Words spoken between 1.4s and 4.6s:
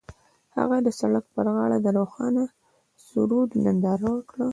غاړه د روښانه سرود ننداره وکړه.